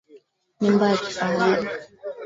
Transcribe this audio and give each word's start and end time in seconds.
Nyumba 0.61 0.83
ya 0.91 0.97
kifahari 1.03 1.67